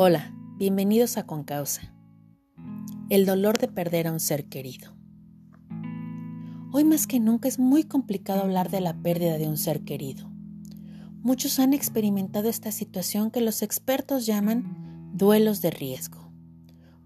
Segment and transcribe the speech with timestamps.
[0.00, 1.92] Hola, bienvenidos a Concausa.
[3.10, 4.92] El dolor de perder a un ser querido.
[6.70, 10.30] Hoy más que nunca es muy complicado hablar de la pérdida de un ser querido.
[11.20, 16.30] Muchos han experimentado esta situación que los expertos llaman duelos de riesgo.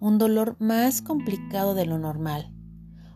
[0.00, 2.52] Un dolor más complicado de lo normal,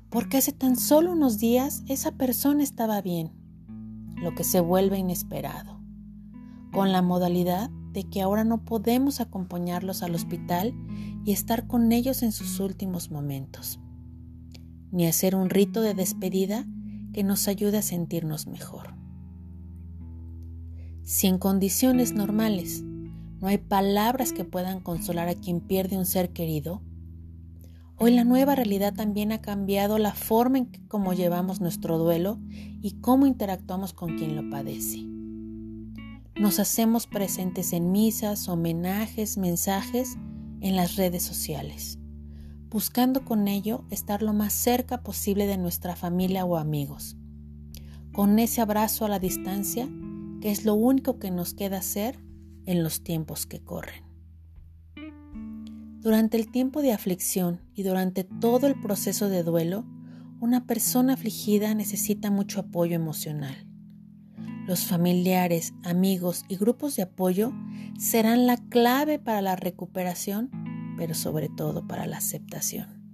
[0.09, 3.33] porque hace tan solo unos días esa persona estaba bien,
[4.23, 5.81] lo que se vuelve inesperado,
[6.71, 10.75] con la modalidad de que ahora no podemos acompañarlos al hospital
[11.25, 13.81] y estar con ellos en sus últimos momentos,
[14.91, 16.67] ni hacer un rito de despedida
[17.13, 18.95] que nos ayude a sentirnos mejor.
[21.05, 22.83] Si en condiciones normales
[23.41, 26.83] no hay palabras que puedan consolar a quien pierde un ser querido,
[27.97, 32.99] hoy la nueva realidad también ha cambiado la forma en como llevamos nuestro duelo y
[33.01, 35.07] cómo interactuamos con quien lo padece.
[36.37, 40.19] Nos hacemos presentes en misas, homenajes, mensajes,
[40.61, 41.99] en las redes sociales,
[42.71, 47.17] buscando con ello estar lo más cerca posible de nuestra familia o amigos,
[48.13, 49.89] con ese abrazo a la distancia
[50.41, 52.19] que es lo único que nos queda hacer
[52.67, 54.03] en los tiempos que corren.
[56.01, 59.85] Durante el tiempo de aflicción y durante todo el proceso de duelo,
[60.41, 63.69] una persona afligida necesita mucho apoyo emocional
[64.67, 67.53] los familiares, amigos y grupos de apoyo
[67.99, 70.51] serán la clave para la recuperación,
[70.97, 73.05] pero sobre todo para la aceptación.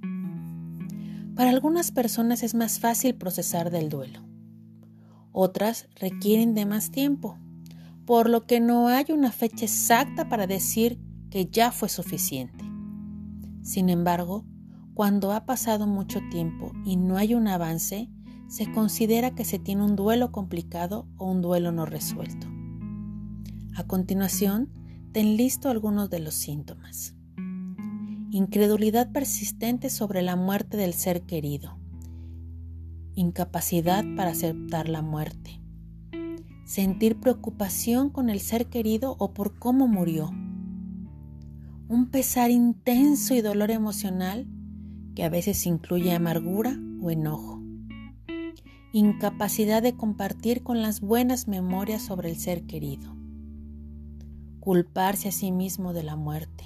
[1.35, 4.21] Para algunas personas es más fácil procesar del duelo.
[5.33, 7.39] Otras requieren de más tiempo,
[8.05, 12.65] por lo que no hay una fecha exacta para decir que ya fue suficiente.
[13.63, 14.45] Sin embargo,
[14.95, 18.11] cuando ha pasado mucho tiempo y no hay un avance,
[18.51, 22.49] se considera que se tiene un duelo complicado o un duelo no resuelto.
[23.77, 24.69] A continuación,
[25.13, 27.15] ten listo algunos de los síntomas.
[28.33, 31.79] Incredulidad persistente sobre la muerte del ser querido.
[33.15, 35.61] Incapacidad para aceptar la muerte.
[36.67, 40.29] Sentir preocupación con el ser querido o por cómo murió.
[41.89, 44.49] Un pesar intenso y dolor emocional
[45.15, 47.60] que a veces incluye amargura o enojo
[48.93, 53.15] incapacidad de compartir con las buenas memorias sobre el ser querido,
[54.59, 56.65] culparse a sí mismo de la muerte,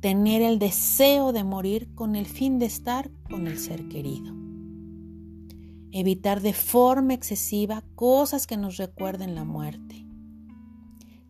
[0.00, 4.34] tener el deseo de morir con el fin de estar con el ser querido,
[5.92, 10.06] evitar de forma excesiva cosas que nos recuerden la muerte,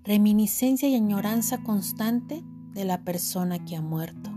[0.03, 2.43] reminiscencia y añoranza constante
[2.73, 4.31] de la persona que ha muerto,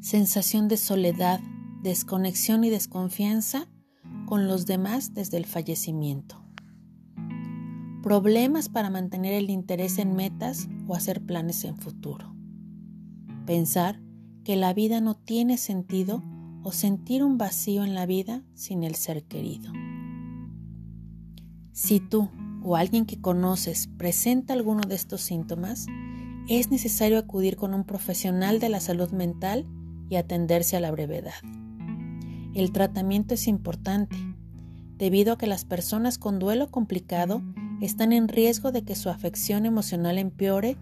[0.00, 1.40] sensación de soledad
[1.82, 3.68] desconexión y desconfianza
[4.26, 6.42] con los demás desde el fallecimiento.
[8.02, 12.34] Problemas para mantener el interés en metas o hacer planes en futuro.
[13.46, 14.00] Pensar
[14.44, 16.22] que la vida no tiene sentido
[16.62, 19.72] o sentir un vacío en la vida sin el ser querido.
[21.72, 22.28] Si tú
[22.62, 25.86] o alguien que conoces presenta alguno de estos síntomas,
[26.48, 29.66] es necesario acudir con un profesional de la salud mental
[30.08, 31.34] y atenderse a la brevedad.
[32.54, 34.16] El tratamiento es importante,
[34.98, 37.42] debido a que las personas con duelo complicado
[37.80, 40.76] están en riesgo de que su afección emocional empeore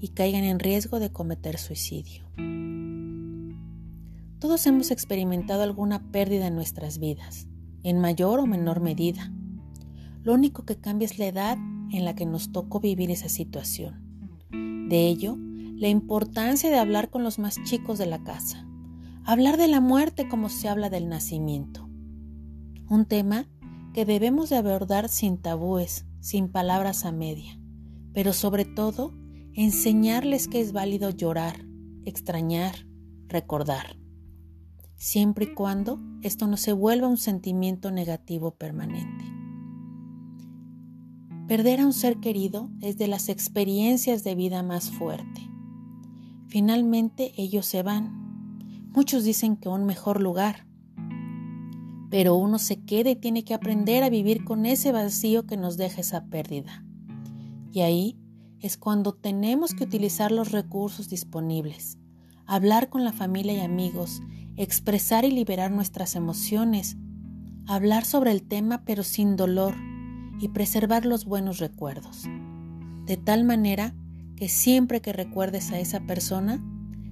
[0.00, 2.24] y caigan en riesgo de cometer suicidio.
[4.38, 7.48] Todos hemos experimentado alguna pérdida en nuestras vidas,
[7.82, 9.32] en mayor o menor medida.
[10.22, 11.58] Lo único que cambia es la edad
[11.92, 14.46] en la que nos tocó vivir esa situación.
[14.88, 15.36] De ello,
[15.76, 18.65] la importancia de hablar con los más chicos de la casa,
[19.28, 21.88] Hablar de la muerte como se habla del nacimiento.
[22.88, 23.48] Un tema
[23.92, 27.58] que debemos de abordar sin tabúes, sin palabras a media,
[28.12, 29.12] pero sobre todo
[29.52, 31.66] enseñarles que es válido llorar,
[32.04, 32.86] extrañar,
[33.26, 33.96] recordar,
[34.94, 39.24] siempre y cuando esto no se vuelva un sentimiento negativo permanente.
[41.48, 45.50] Perder a un ser querido es de las experiencias de vida más fuerte.
[46.46, 48.25] Finalmente ellos se van
[48.96, 50.66] Muchos dicen que un mejor lugar,
[52.08, 55.76] pero uno se queda y tiene que aprender a vivir con ese vacío que nos
[55.76, 56.82] deja esa pérdida.
[57.70, 58.18] Y ahí
[58.58, 61.98] es cuando tenemos que utilizar los recursos disponibles,
[62.46, 64.22] hablar con la familia y amigos,
[64.56, 66.96] expresar y liberar nuestras emociones,
[67.66, 69.74] hablar sobre el tema pero sin dolor
[70.40, 72.24] y preservar los buenos recuerdos,
[73.04, 73.94] de tal manera
[74.36, 76.62] que siempre que recuerdes a esa persona,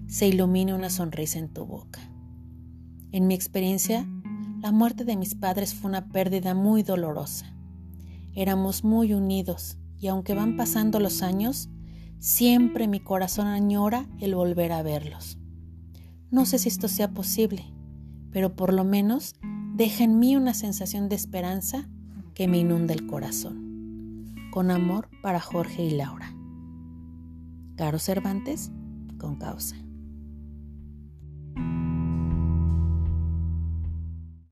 [0.08, 2.00] se ilumine una sonrisa en tu boca.
[3.12, 4.06] En mi experiencia,
[4.60, 7.54] la muerte de mis padres fue una pérdida muy dolorosa.
[8.34, 11.68] Éramos muy unidos y aunque van pasando los años,
[12.24, 15.36] Siempre mi corazón añora el volver a verlos.
[16.30, 17.66] No sé si esto sea posible,
[18.30, 19.34] pero por lo menos
[19.74, 21.86] deja en mí una sensación de esperanza
[22.32, 24.24] que me inunda el corazón.
[24.52, 26.34] Con amor para Jorge y Laura.
[27.76, 28.72] Caro Cervantes,
[29.18, 29.76] con causa.